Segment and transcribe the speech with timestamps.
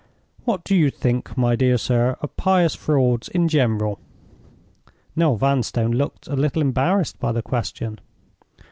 [0.45, 3.99] What do you think, my dear sir, of pious frauds in general?"
[5.15, 7.99] Noel Vanstone looked a little embarrassed by the question.